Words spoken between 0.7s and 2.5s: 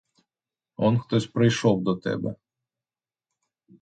Он хтось прийшов до тебе.